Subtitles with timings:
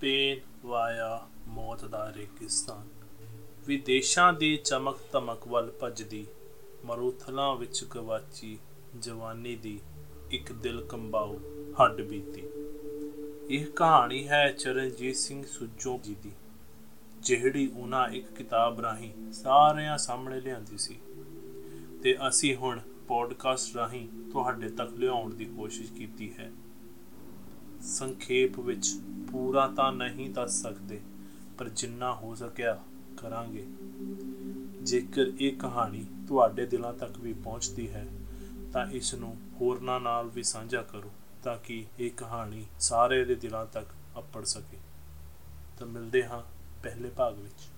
[0.00, 2.88] Spain via ਮੌਤ ਦਾ ਰੇਗਿਸਤਾਨ।
[3.66, 6.26] ਵਿਦੇਸ਼ਾਂ ਦੀ ਚਮਕ ਧਮਕ ਵੱਲ ਭੱਜਦੀ
[6.84, 8.58] ਮਰੂਥਲਾਂ ਵਿੱਚ ਗਵਾਚੀ
[8.98, 9.80] ਜਵਾਨੀ ਦੀ
[10.30, 11.38] ਇੱਕ ਦਿਲ ਕੰਬਾਉ
[11.82, 12.42] ਹੱਡ ਬੀਤੀ।
[13.50, 16.32] ਇਹ ਕਹਾਣੀ ਹੈ ਚਰਨਜੀਤ ਸਿੰਘ ਸੁੱਜੋ ਜੀ ਦੀ,
[17.18, 20.98] ਜਿਹੜੀ ਉਹਨਾਂ ਇੱਕ ਕਿਤਾਬ ਰਾਹੀਂ ਸਾਰਿਆਂ ਸਾਹਮਣੇ ਲਿਆਂਦੀ ਸੀ।
[22.02, 26.50] ਤੇ ਅਸੀਂ ਹੁਣ ਪੋਡਕਾਸਟ ਰਾਹੀਂ ਤੁਹਾਡੇ ਤੱਕ ਲਿਆਉਣ ਦੀ ਕੋਸ਼ਿਸ਼ ਕੀਤੀ ਹੈ।
[27.82, 28.88] ਸੰਖੇਪ ਵਿੱਚ
[29.32, 31.00] ਪੂਰਾ ਤਾਂ ਨਹੀਂ ਦੱਸ ਸਕਦੇ,
[31.58, 32.78] ਪਰ ਜਿੰਨਾ ਹੋ ਸਕਿਆ
[33.16, 33.66] ਕਰਾਂਗੇ।
[34.82, 38.06] ਜੇਕਰ ਇਹ ਕਹਾਣੀ ਤੁਹਾਡੇ ਦਿਲਾਂ ਤੱਕ ਵੀ ਪਹੁੰਚਦੀ ਹੈ,
[38.72, 41.10] ਤਾਂ ਇਸ ਨੂੰ ਹੋਰਨਾਂ ਨਾਲ ਵੀ ਸਾਂਝਾ ਕਰੋ,
[41.42, 43.86] ਤਾਂ ਕਿ ਇਹ ਕਹਾਣੀ ਸਾਰੇ ਦੇ ਦਿਲਾਂ ਤੱਕ
[44.18, 44.78] ਅੱਪੜ ਸਕੇ।
[45.78, 46.42] ਤਾਂ ਮਿਲਦੇ ਹਾਂ
[46.82, 47.68] ਪਹਿਲੇ ਭਾਗ ਵਿੱਚ।